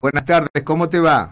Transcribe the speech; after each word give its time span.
Buenas 0.00 0.24
tardes, 0.24 0.62
¿cómo 0.64 0.88
te 0.88 0.98
va? 0.98 1.30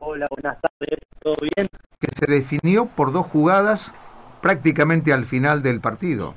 Hola, 0.00 0.26
buenas 0.30 0.58
tardes, 0.60 0.98
¿todo 1.22 1.36
bien? 1.40 1.68
Que 2.00 2.08
se 2.12 2.26
definió 2.26 2.86
por 2.86 3.12
dos 3.12 3.26
jugadas 3.26 3.94
prácticamente 4.40 5.12
al 5.12 5.24
final 5.24 5.62
del 5.62 5.80
partido. 5.80 6.34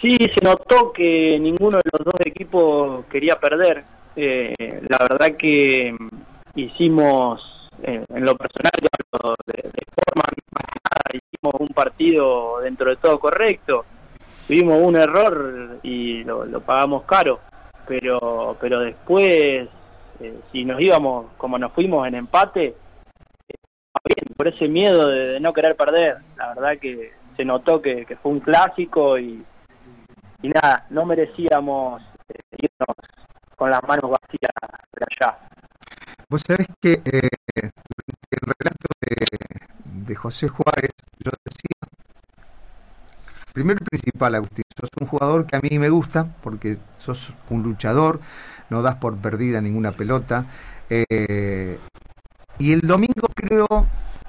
Sí, 0.00 0.16
se 0.16 0.44
notó 0.44 0.92
que 0.92 1.38
ninguno 1.38 1.78
de 1.78 1.90
los 1.92 2.04
dos 2.04 2.20
equipos 2.24 3.04
quería 3.06 3.38
perder. 3.38 3.84
Eh, 4.16 4.52
la 4.88 4.98
verdad 4.98 5.36
que 5.36 5.94
hicimos, 6.54 7.40
eh, 7.82 8.04
en 8.08 8.24
lo 8.24 8.36
personal, 8.36 8.72
de, 8.80 9.62
de 9.62 9.84
forma 9.94 10.24
hicimos 11.12 11.54
un 11.60 11.68
partido 11.68 12.60
dentro 12.60 12.90
de 12.90 12.96
todo 12.96 13.18
correcto. 13.18 13.84
Tuvimos 14.46 14.78
un 14.82 14.96
error 14.96 15.78
y 15.82 16.24
lo, 16.24 16.44
lo 16.44 16.60
pagamos 16.60 17.04
caro 17.04 17.40
pero 17.86 18.56
pero 18.60 18.80
después 18.80 19.68
eh, 20.20 20.40
si 20.50 20.64
nos 20.64 20.80
íbamos 20.80 21.32
como 21.36 21.58
nos 21.58 21.72
fuimos 21.72 22.06
en 22.06 22.14
empate 22.14 22.74
eh, 23.48 24.24
por 24.36 24.48
ese 24.48 24.68
miedo 24.68 25.08
de, 25.08 25.40
no 25.40 25.52
querer 25.52 25.76
perder 25.76 26.18
la 26.36 26.54
verdad 26.54 26.78
que 26.80 27.12
se 27.36 27.44
notó 27.44 27.80
que, 27.80 28.06
fue 28.22 28.32
un 28.32 28.40
clásico 28.40 29.18
y, 29.18 29.44
y 30.42 30.48
nada 30.48 30.86
no 30.90 31.04
merecíamos 31.04 32.02
eh, 32.28 32.38
irnos 32.58 32.96
con 33.56 33.70
las 33.70 33.82
manos 33.84 34.10
vacías 34.10 34.52
de 34.92 35.06
allá 35.10 35.38
vos 36.28 36.42
sabés 36.46 36.68
que 36.80 36.96
de 36.96 37.28
José 40.22 40.46
Juárez 40.46 40.92
yo 41.18 41.32
decía 41.44 41.80
primero 43.52 43.78
y 43.82 43.84
principal, 43.84 44.36
Agustín, 44.36 44.64
sos 44.78 44.88
un 45.00 45.08
jugador 45.08 45.46
que 45.46 45.56
a 45.56 45.60
mí 45.60 45.80
me 45.80 45.88
gusta 45.88 46.32
porque 46.42 46.78
sos 46.96 47.34
un 47.50 47.64
luchador, 47.64 48.20
no 48.70 48.82
das 48.82 48.94
por 48.96 49.16
perdida 49.16 49.60
ninguna 49.60 49.90
pelota. 49.90 50.46
Eh, 50.88 51.76
y 52.58 52.72
el 52.72 52.82
domingo 52.82 53.28
creo, 53.34 53.66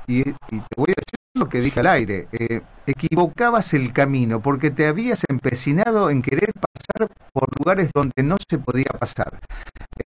y, 0.07 0.23
te 0.23 0.75
voy 0.75 0.89
a 0.89 0.97
decir 0.97 1.19
lo 1.35 1.47
que 1.47 1.61
dije 1.61 1.79
al 1.79 1.87
aire, 1.87 2.27
eh, 2.31 2.61
equivocabas 2.87 3.75
el 3.75 3.93
camino 3.93 4.41
porque 4.41 4.71
te 4.71 4.87
habías 4.87 5.23
empecinado 5.29 6.09
en 6.09 6.23
querer 6.23 6.51
pasar 6.53 7.15
por 7.31 7.47
lugares 7.59 7.91
donde 7.93 8.23
no 8.23 8.37
se 8.49 8.57
podía 8.57 8.91
pasar. 8.99 9.39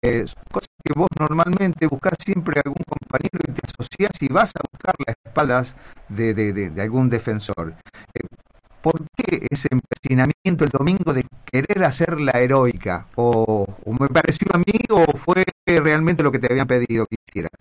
Eh, 0.06 0.26
cosa 0.52 0.68
que 0.84 0.94
vos 0.94 1.08
normalmente 1.18 1.88
buscas 1.88 2.16
siempre 2.20 2.62
algún 2.64 2.84
compañero 2.86 3.40
y 3.48 3.52
te 3.54 3.62
asocias 3.66 4.12
y 4.22 4.28
vas 4.28 4.52
a 4.56 4.60
buscar 4.70 4.96
las 5.08 5.16
espaldas 5.26 5.78
de, 6.10 6.34
de 6.34 6.82
algún 6.82 7.10
defensor. 7.10 7.74
¿Por 8.84 9.00
qué 9.16 9.48
ese 9.50 9.70
empecinamiento 9.72 10.66
el 10.66 10.70
domingo 10.70 11.14
de 11.14 11.26
querer 11.46 11.86
hacer 11.86 12.20
la 12.20 12.34
heroica? 12.34 13.08
¿O, 13.16 13.66
me 13.98 14.10
pareció 14.10 14.46
a 14.54 14.58
mí 14.58 14.78
o 14.90 15.06
fue 15.18 15.46
realmente 15.66 16.22
lo 16.22 16.34
que 16.34 16.40
te 16.40 16.52
habían 16.52 16.68
pedido 16.68 17.06
que 17.06 17.16
hicieras? 17.26 17.52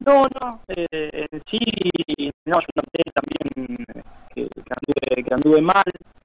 No, 0.00 0.24
no, 0.42 0.60
eh, 0.68 1.26
sí, 1.50 1.58
no, 2.44 2.60
yo 2.60 2.68
noté 2.76 3.02
también 3.14 3.86
que, 4.34 4.46
que, 5.24 5.34
anduve, 5.34 5.62
mal. 5.62 5.84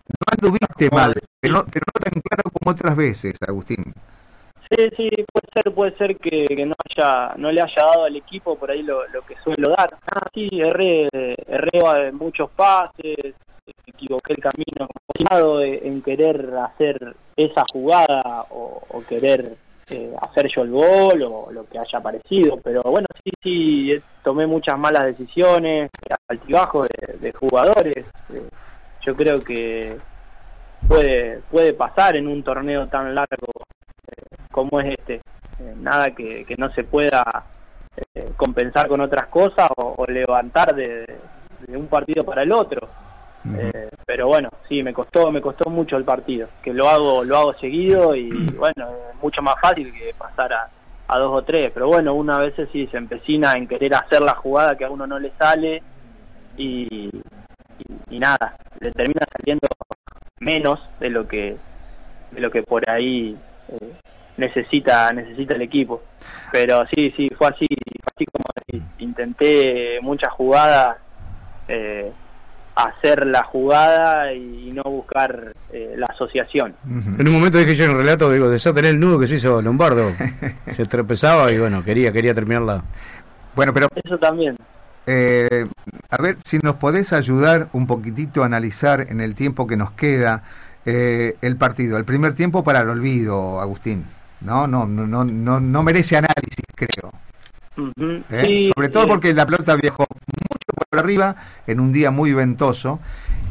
No 0.10 0.26
anduviste 0.30 0.90
mal, 0.92 1.14
pero 1.40 1.54
no, 1.54 1.66
pero 1.72 1.86
no 1.96 2.02
tan 2.04 2.22
claro 2.22 2.52
como 2.52 2.72
otras 2.72 2.98
veces, 2.98 3.36
Agustín. 3.48 3.94
Sí, 4.70 4.90
sí, 4.96 5.10
puede 5.34 5.48
ser, 5.54 5.74
puede 5.74 5.98
ser 5.98 6.18
que, 6.18 6.66
no 6.66 6.76
haya, 6.86 7.34
no 7.38 7.52
le 7.52 7.62
haya 7.62 7.86
dado 7.86 8.04
al 8.06 8.16
equipo 8.16 8.56
por 8.56 8.70
ahí 8.70 8.84
lo, 8.84 9.02
que 9.28 9.36
suelo 9.44 9.74
dar. 9.76 9.90
Ah, 10.12 10.28
sí, 10.34 10.48
erré, 10.52 11.08
erré 11.12 12.12
muchos 12.12 12.52
pases, 12.52 13.34
equivoqué 13.88 14.34
el 14.34 14.40
camino 14.40 14.88
en 15.62 16.02
querer 16.02 16.54
hacer 16.58 17.16
esa 17.36 17.64
jugada 17.72 18.46
o, 18.52 19.04
querer 19.08 19.56
eh, 19.90 20.14
hacer 20.22 20.48
yo 20.54 20.62
el 20.62 20.72
gol 20.72 21.24
o 21.24 21.52
lo 21.52 21.66
que 21.66 21.80
haya 21.80 22.00
parecido, 22.00 22.58
pero 22.64 22.82
bueno, 22.84 23.08
sí, 23.24 23.32
sí, 23.42 23.92
eh, 23.94 24.02
tomé 24.24 24.46
muchas 24.46 24.78
malas 24.78 25.06
decisiones, 25.06 25.90
altibajo 26.28 26.84
de, 26.84 27.18
de 27.18 27.32
jugadores, 27.34 28.06
eh, 28.34 28.50
yo 29.02 29.16
creo 29.16 29.40
que 29.40 29.98
puede, 30.88 31.40
puede 31.50 31.74
pasar 31.74 32.16
en 32.16 32.28
un 32.28 32.44
torneo 32.44 32.88
tan 32.88 33.16
largo 33.16 33.48
como 34.60 34.82
es 34.82 34.98
este, 34.98 35.22
nada 35.78 36.12
que, 36.12 36.56
no 36.58 36.72
se 36.72 36.84
pueda 36.84 37.46
compensar 38.38 38.88
con 38.88 39.02
otras 39.02 39.28
cosas 39.28 39.70
o, 39.78 40.06
levantar 40.08 40.76
de 40.76 41.06
un 41.70 41.88
partido 41.88 42.24
para 42.24 42.44
el 42.44 42.52
otro. 42.52 42.90
Eh, 43.58 43.90
pero 44.06 44.28
bueno, 44.28 44.50
sí, 44.68 44.84
me 44.84 44.94
costó, 44.94 45.32
me 45.32 45.42
costó 45.42 45.70
mucho 45.70 45.96
el 45.96 46.04
partido, 46.04 46.50
que 46.62 46.74
lo 46.74 46.90
hago, 46.90 47.24
lo 47.24 47.38
hago 47.38 47.54
seguido 47.56 48.16
y 48.16 48.30
bueno, 48.58 48.90
es 49.12 49.22
mucho 49.22 49.42
más 49.42 49.56
fácil 49.62 49.94
que 49.94 50.14
pasar 50.18 50.52
a, 50.54 50.70
dos 51.18 51.42
o 51.42 51.44
tres, 51.44 51.72
pero 51.74 51.88
bueno, 51.88 52.14
una 52.14 52.38
vez 52.38 52.54
sí 52.72 52.86
se 52.88 52.98
empecina 52.98 53.54
en 53.54 53.68
querer 53.68 53.96
hacer 53.96 54.22
la 54.22 54.36
jugada 54.36 54.78
que 54.78 54.86
a 54.86 54.92
uno 54.92 55.08
no 55.08 55.18
le 55.18 55.32
sale 55.40 55.82
y, 56.56 57.10
y, 58.10 58.20
nada, 58.20 58.56
le 58.80 58.92
termina 58.92 59.26
saliendo 59.36 59.68
menos 60.40 60.80
de 61.00 61.10
lo 61.10 61.28
que 61.28 61.58
de 62.32 62.42
lo 62.42 62.52
que 62.52 62.62
por 62.62 62.88
ahí 62.88 63.36
eh, 63.70 63.94
necesita 64.40 65.12
necesita 65.14 65.56
el 65.56 65.62
equipo 65.62 66.02
pero 66.52 66.86
sí 66.94 67.14
sí 67.16 67.30
fue 67.38 67.48
así 67.48 67.68
fue 67.68 68.14
así 68.16 68.26
como 68.26 68.46
intenté 68.98 70.00
muchas 70.02 70.32
jugadas 70.34 70.98
eh, 71.68 72.12
hacer 72.76 73.26
la 73.28 73.44
jugada 73.44 74.34
y 74.34 74.72
no 74.74 74.84
buscar 74.84 75.54
eh, 75.72 75.96
la 75.98 76.06
asociación. 76.08 76.76
En 76.86 77.28
un 77.28 77.34
momento 77.34 77.58
dije 77.58 77.76
yo 77.76 77.86
en 77.86 77.92
el 77.92 77.98
relato, 77.98 78.32
digo, 78.32 78.50
de 78.50 78.58
tener 78.58 78.86
el 78.86 79.00
nudo 79.00 79.20
que 79.20 79.28
se 79.28 79.36
hizo 79.36 79.62
Lombardo. 79.62 80.12
se 80.72 80.86
tropezaba 80.86 81.52
y 81.52 81.60
bueno, 81.60 81.84
quería, 81.84 82.12
quería 82.12 82.34
terminarla. 82.34 82.84
Bueno, 83.56 83.74
pero... 83.74 83.88
Eso 84.04 84.18
también. 84.18 84.56
Eh, 85.06 85.66
a 86.10 86.22
ver 86.22 86.36
si 86.44 86.60
nos 86.60 86.76
podés 86.76 87.14
ayudar 87.14 87.68
un 87.74 87.88
poquitito 87.88 88.44
a 88.44 88.46
analizar 88.46 89.02
en 89.10 89.22
el 89.22 89.36
tiempo 89.36 89.68
que 89.68 89.76
nos 89.76 89.92
queda 89.92 90.44
eh, 90.86 91.36
el 91.42 91.58
partido. 91.58 91.98
El 91.98 92.06
primer 92.06 92.34
tiempo 92.34 92.64
para 92.64 92.82
el 92.82 92.90
olvido, 92.90 93.60
Agustín. 93.60 94.06
No, 94.42 94.68
no, 94.68 94.86
no, 94.86 95.06
no, 95.24 95.60
no 95.60 95.84
merece 95.84 96.18
análisis, 96.18 96.66
creo. 96.76 97.12
Sobre 97.76 98.90
todo 98.90 99.08
porque 99.08 99.34
la 99.34 99.46
pelota 99.46 99.76
viajó 99.76 100.06
por 100.90 101.00
arriba 101.00 101.36
en 101.68 101.80
un 101.80 101.92
día 101.94 102.12
muy 102.12 102.34
ventoso 102.34 103.00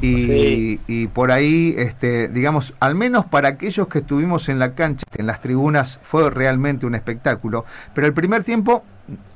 y, 0.00 0.80
y, 0.86 1.08
por 1.08 1.32
ahí, 1.32 1.74
este, 1.76 2.28
digamos, 2.28 2.74
al 2.80 2.94
menos 2.94 3.26
para 3.26 3.48
aquellos 3.48 3.88
que 3.88 3.98
estuvimos 3.98 4.48
en 4.48 4.58
la 4.58 4.74
cancha, 4.74 5.04
en 5.16 5.26
las 5.26 5.40
tribunas, 5.40 5.98
fue 6.02 6.30
realmente 6.30 6.86
un 6.86 6.94
espectáculo. 6.94 7.64
Pero 7.94 8.06
el 8.06 8.12
primer 8.12 8.44
tiempo, 8.44 8.84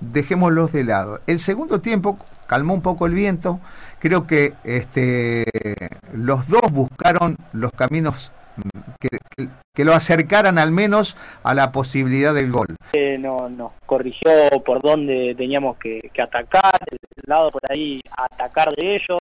dejémoslos 0.01 0.73
de 0.73 0.85
lado. 0.85 1.21
El 1.27 1.41
segundo 1.41 1.81
tiempo 1.81 2.19
calmó 2.47 2.75
un 2.75 2.83
poco 2.83 3.07
el 3.07 3.15
viento. 3.15 3.61
Creo 3.99 4.27
que 4.27 4.55
este, 4.65 5.45
los 6.15 6.49
dos 6.49 6.71
buscaron 6.71 7.37
los 7.53 7.73
caminos 7.73 8.33
que, 9.09 9.85
lo 9.85 9.95
acercaran 9.95 10.59
al 10.59 10.71
menos 10.71 11.17
a 11.43 11.55
la 11.55 11.73
posibilidad 11.73 12.35
del 12.35 12.51
gol. 12.53 12.77
Eh, 12.93 13.17
no, 13.19 13.49
no, 13.49 13.75
corrigió 13.87 14.31
por 14.65 14.81
dónde 14.81 15.35
teníamos 15.37 15.77
que, 15.79 16.01
atacar, 16.23 16.79
el 16.91 16.99
lado 17.27 17.51
por 17.51 17.63
ahí 17.71 18.01
atacar 18.17 18.69
de 18.75 18.97
ellos, 18.97 19.21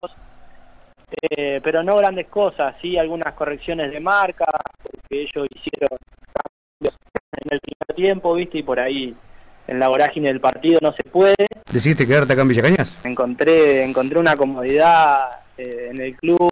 eh, 1.30 1.60
pero 1.62 1.82
no 1.82 1.96
grandes 1.96 2.28
cosas, 2.28 2.74
sí 2.80 2.96
algunas 2.96 3.34
correcciones 3.34 3.90
de 3.90 4.00
marca, 4.00 4.46
porque 4.82 5.22
ellos 5.22 5.48
hicieron 5.54 5.98
cambios 6.32 6.98
en 7.40 7.52
el 7.52 7.60
primer 7.60 7.96
tiempo, 7.96 8.34
viste, 8.34 8.58
y 8.58 8.62
por 8.62 8.78
ahí 8.78 9.16
en 9.66 9.78
la 9.78 9.88
vorágine 9.88 10.28
del 10.28 10.40
partido 10.40 10.78
no 10.82 10.92
se 10.92 11.04
puede. 11.04 11.46
¿Decidiste 11.70 12.06
quedarte 12.06 12.32
acá 12.34 12.42
en 12.42 12.48
Villa 12.48 12.62
Cañas? 12.62 12.98
Encontré, 13.04 13.84
encontré 13.84 14.18
una 14.18 14.36
comodidad 14.36 15.40
eh, 15.56 15.88
en 15.90 16.00
el 16.00 16.16
club, 16.16 16.50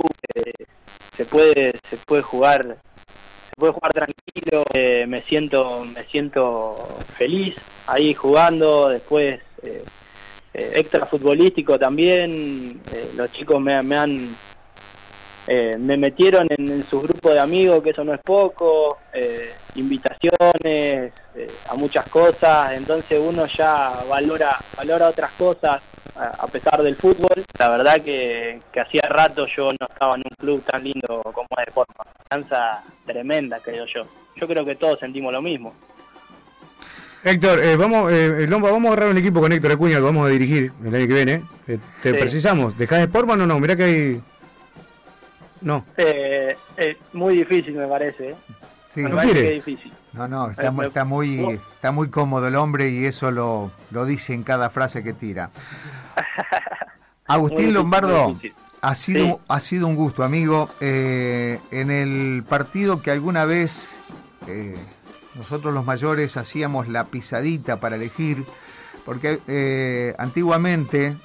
se 1.21 1.25
puede 1.25 1.73
se 1.83 1.97
puede 1.99 2.23
jugar 2.23 2.79
se 3.61 3.67
puede 3.67 3.73
jugar 3.75 3.93
tranquilo 3.93 4.65
eh, 4.73 5.07
me 5.07 5.21
siento 5.23 5.85
me 5.85 6.05
siento 6.05 6.75
feliz 7.19 7.55
ahí 7.87 8.15
jugando 8.15 8.89
después 8.89 9.39
eh, 9.63 9.85
eh, 10.55 10.73
extra 10.77 11.05
futbolístico 11.05 11.79
también 11.79 12.81
los 13.17 13.31
chicos 13.33 13.61
me, 13.61 13.83
me 13.83 13.97
han 13.97 14.29
me 15.79 15.97
metieron 15.97 16.47
en, 16.51 16.85
su 16.89 17.01
grupo 17.01 17.31
de 17.31 17.41
amigos 17.41 17.83
que 17.83 17.91
eso 17.91 18.05
no 18.05 18.15
es 18.15 18.21
poco 18.21 18.99
invitaciones 19.75 21.13
a 21.69 21.75
muchas 21.75 22.07
cosas 22.07 22.73
entonces 22.73 23.19
uno 23.21 23.47
ya 23.47 24.05
valora 24.09 24.61
valora 24.77 25.09
otras 25.09 25.33
cosas 25.33 25.83
a 26.17 26.47
pesar 26.49 26.83
del 26.83 26.97
fútbol, 26.97 27.45
la 27.59 27.69
verdad 27.71 28.01
que, 28.03 28.59
hacía 28.79 29.03
rato 29.09 29.47
yo 29.47 29.71
no 29.71 29.87
estaba 29.89 30.15
en 30.17 30.23
un 30.25 30.37
club 30.39 30.63
tan 30.65 30.85
lindo 30.85 31.23
como 31.23 31.49
es 31.59 31.67
de 31.67 31.73
forma. 31.73 31.95
Cansa 32.29 32.83
tremenda, 33.07 33.59
creo 33.61 33.87
yo. 33.87 34.03
Yo 34.37 34.47
creo 34.47 34.65
que 34.65 34.77
todos 34.77 34.99
sentimos 35.01 35.33
lo 35.33 35.43
mismo. 35.43 35.75
Héctor, 37.25 37.61
eh, 37.61 37.77
vamos, 37.77 38.11
eh, 38.13 38.47
Lomba, 38.49 38.71
vamos 38.71 38.91
a 38.91 38.93
agarrar 38.93 39.11
un 39.11 39.19
equipo 39.19 39.41
con 39.41 39.53
Héctor 39.53 39.73
Acuña 39.73 39.97
que 39.97 40.03
vamos 40.03 40.27
a 40.27 40.31
dirigir 40.31 40.73
el 40.85 40.95
año 40.95 41.07
que 41.07 41.15
viene. 41.15 41.43
Eh, 41.67 41.79
te 42.03 42.13
Sí. 42.13 42.19
precisamos, 42.19 42.79
¿dejás 42.79 43.05
Sportman 43.05 43.41
o 43.43 43.47
no? 43.47 43.61
Mirá 43.61 43.77
que 43.77 43.85
hay... 43.85 44.21
No. 45.61 45.85
Eh, 45.97 46.57
eh, 46.77 46.97
muy 47.13 47.37
difícil 47.37 47.75
me 47.75 47.87
parece. 47.87 48.31
¿eh? 48.31 48.37
Sí. 48.89 49.01
Me 49.03 49.11
¿No 49.11 49.17
parece 49.17 49.35
que 49.35 49.57
es 49.57 49.65
difícil. 49.65 49.93
No, 50.13 50.27
no, 50.27 50.51
está, 50.51 50.69
Eh, 50.69 50.87
está, 50.87 51.05
muy, 51.05 51.39
está 51.75 51.93
muy 51.93 52.09
cómodo 52.09 52.49
el 52.49 52.57
hombre 52.57 52.89
y 52.89 53.05
eso 53.05 53.31
lo, 53.31 53.71
lo 53.91 54.05
dice 54.05 54.35
en 54.35 54.43
cada 54.43 54.69
frase 54.71 55.03
que 55.05 55.13
tira. 55.13 55.51
Agustín 57.27 57.59
difícil, 57.59 57.75
Lombardo, 57.75 58.37
ha 58.83 58.95
sido, 58.95 59.27
Sí. 59.27 59.37
ha 59.49 59.61
sido 59.61 59.87
un 59.87 59.95
gusto, 59.95 60.25
amigo. 60.25 60.69
Eh, 60.81 61.61
en 61.71 61.91
el 61.91 62.43
partido 62.49 63.01
que 63.03 63.13
alguna 63.13 63.45
vez 63.45 64.01
eh, 64.49 64.75
nosotros 65.37 65.73
los 65.73 65.85
mayores 65.85 66.37
hacíamos 66.37 66.89
la 66.89 67.05
pisadita 67.05 67.79
para 67.79 67.95
elegir, 67.95 68.45
porque 69.05 69.39
eh, 69.47 70.15
antiguamente 70.19 71.17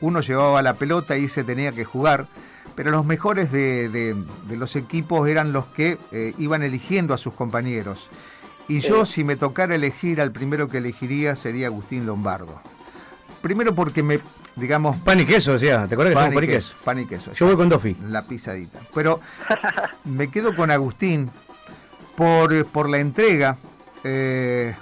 uno 0.00 0.20
llevaba 0.20 0.62
la 0.62 0.74
pelota 0.74 1.16
y 1.16 1.26
se 1.26 1.42
tenía 1.42 1.72
que 1.72 1.84
jugar, 1.84 2.26
pero 2.78 2.92
los 2.92 3.04
mejores 3.04 3.50
de, 3.50 3.88
de- 3.88 4.14
de 4.46 4.56
los 4.56 4.76
equipos 4.76 5.28
eran 5.28 5.50
los 5.52 5.64
que 5.66 5.98
eh, 6.12 6.32
iban 6.38 6.62
eligiendo 6.62 7.12
a 7.12 7.18
sus 7.18 7.34
compañeros. 7.34 8.08
Y 8.68 8.78
yo, 8.78 9.04
si 9.04 9.24
me 9.24 9.34
tocara 9.34 9.74
elegir, 9.74 10.20
al 10.20 10.30
primero 10.30 10.68
que 10.68 10.78
elegiría 10.78 11.34
sería 11.34 11.66
Agustín 11.66 12.06
Lombardo. 12.06 12.60
Primero 13.42 13.74
porque 13.74 14.04
me, 14.04 14.20
digamos, 14.54 14.96
Pan 14.98 15.18
y 15.18 15.24
queso, 15.24 15.54
decía. 15.54 15.86
¿Te 15.88 15.94
acuerdas 15.96 16.14
que 16.14 16.20
pan 16.20 16.32
y 16.32 16.34
pan 16.36 16.44
y 16.44 16.46
queso, 16.46 16.76
pan 16.84 16.98
y 17.00 17.06
queso, 17.06 17.32
Yo 17.32 17.46
voy 17.46 17.56
con. 17.56 17.68
Dofi. 17.68 17.96
La 18.08 18.22
pisadita. 18.22 18.78
Pero 18.94 19.20
me 20.04 20.28
quedo 20.30 20.54
con 20.54 20.70
Agustín 20.70 21.30
por, 22.16 22.64
por 22.66 22.88
la 22.88 22.98
entrega, 22.98 23.56
eh, 24.04 24.76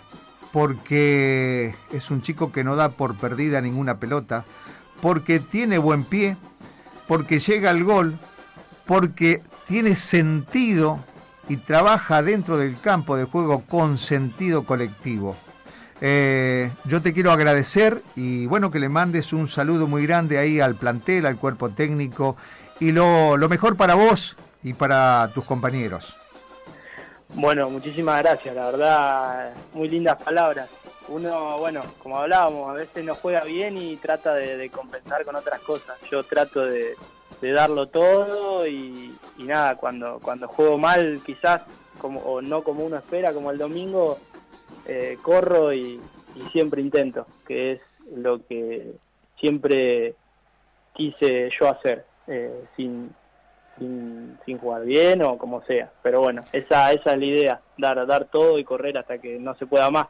porque 0.53 1.75
es 1.93 2.11
un 2.11 2.21
chico 2.21 2.53
que 2.53 2.63
no 2.63 2.77
da 2.77 2.91
por 2.91 3.15
perdida 3.17 3.63
ninguna 3.63 3.99
pelota, 3.99 4.45
porque 5.01 5.41
tiene 5.41 5.79
buen 5.79 6.05
pie, 6.05 6.37
porque 7.07 7.39
llega 7.39 7.71
al 7.71 7.85
gol, 7.85 8.19
porque 8.87 9.43
tiene 9.67 9.95
sentido 9.97 10.99
y 11.49 11.59
trabaja 11.59 12.23
dentro 12.23 12.59
del 12.59 12.79
campo 12.81 13.17
de 13.17 13.25
juego 13.25 13.63
con 13.69 13.99
sentido 13.99 14.65
colectivo. 14.65 15.37
Eh, 16.01 16.71
yo 16.85 17.01
te 17.01 17.15
quiero 17.15 17.33
agradecer 17.33 18.03
y 18.17 18.47
bueno 18.47 18.71
que 18.71 18.79
le 18.79 18.89
mandes 18.89 19.33
un 19.33 19.49
saludo 19.49 19.87
muy 19.87 20.07
grande 20.07 20.37
ahí 20.37 20.61
al 20.61 20.75
plantel, 20.75 21.25
al 21.25 21.37
cuerpo 21.39 21.71
técnico 21.71 22.37
y 22.81 22.93
lo, 22.93 23.37
lo 23.39 23.49
mejor 23.49 23.77
para 23.77 23.95
vos 23.95 24.37
y 24.63 24.75
para 24.75 25.31
tus 25.33 25.45
compañeros. 25.45 26.15
Bueno, 27.35 27.71
muchísimas 27.71 28.23
gracias, 28.23 28.55
la 28.55 28.67
verdad, 28.71 29.55
muy 29.73 29.89
lindas 29.89 30.23
palabras. 30.23 30.69
Uno, 31.09 31.59
bueno, 31.59 31.83
como 31.99 32.19
hablábamos, 32.19 32.69
a 32.69 32.73
veces 32.73 33.05
no 33.05 33.15
juega 33.17 33.45
bien 33.45 33.77
y 33.77 33.97
trata 33.99 34.35
de, 34.35 34.71
compensar 34.71 35.25
con 35.25 35.37
otras 35.37 35.61
cosas. 35.61 35.99
Yo 36.11 36.25
trato 36.25 36.63
de, 36.63 36.99
darlo 37.41 37.89
todo 37.89 38.67
y, 38.67 39.17
y 39.37 39.45
nada, 39.45 39.77
cuando, 39.77 40.21
cuando 40.21 40.49
juego 40.49 40.79
mal, 40.79 41.23
quizás, 41.25 41.63
como, 41.97 42.21
o 42.21 42.43
no 42.43 42.65
como 42.65 42.85
uno 42.85 42.99
espera, 42.99 43.33
como 43.33 43.51
el 43.51 43.59
domingo, 43.59 44.19
eh, 44.85 45.19
corro 45.23 45.73
y, 45.73 46.01
y 46.35 46.47
siempre 46.47 46.83
intento, 46.83 47.27
que 47.47 47.73
es 47.73 47.81
lo 48.15 48.45
que 48.47 48.93
siempre 49.41 50.17
quise 50.93 51.51
yo 51.59 51.69
hacer, 51.69 52.07
eh, 52.27 52.65
sin, 52.77 53.15
sin, 53.79 54.39
sin 54.45 54.59
jugar 54.59 54.85
bien 54.85 55.23
o 55.23 55.39
como 55.39 55.63
sea. 55.65 55.93
Pero 56.03 56.21
bueno, 56.21 56.45
esa, 56.53 56.93
esa 56.93 57.13
es 57.13 57.19
la 57.19 57.25
idea, 57.25 57.63
dar, 57.79 58.07
dar 58.07 58.27
todo 58.27 58.59
y 58.59 58.65
correr 58.65 58.99
hasta 58.99 59.19
que 59.19 59.39
no 59.39 59.55
se 59.57 59.67
pueda 59.67 59.91
más. 59.91 60.07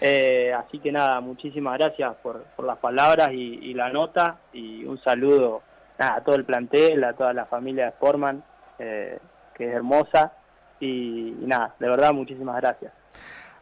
Eh, 0.00 0.52
así 0.54 0.78
que 0.78 0.92
nada, 0.92 1.20
muchísimas 1.20 1.76
gracias 1.78 2.14
por, 2.22 2.44
por 2.56 2.64
las 2.64 2.78
palabras 2.78 3.30
y, 3.32 3.58
y 3.62 3.74
la 3.74 3.90
nota 3.90 4.38
y 4.52 4.84
un 4.84 5.02
saludo 5.02 5.62
a 5.98 6.20
todo 6.20 6.36
el 6.36 6.44
plantel, 6.44 7.02
a 7.02 7.14
toda 7.14 7.32
la 7.32 7.46
familia 7.46 7.86
de 7.86 7.90
Sportman, 7.92 8.44
eh, 8.78 9.18
que 9.54 9.68
es 9.68 9.74
hermosa. 9.74 10.32
Y, 10.80 11.34
y 11.40 11.44
nada, 11.46 11.74
de 11.80 11.88
verdad, 11.88 12.12
muchísimas 12.12 12.56
gracias. 12.56 12.92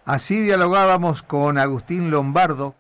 Así 0.05 0.41
dialogábamos 0.43 1.23
con 1.23 1.59
Agustín 1.59 2.11
Lombardo. 2.11 2.75